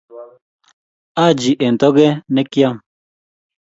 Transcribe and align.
Haji 1.19 1.51
eng 1.65 1.77
togee 1.81 2.11
ne 2.33 2.41
kiyam 2.51 2.75